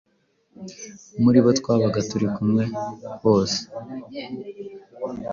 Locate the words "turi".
2.09-2.27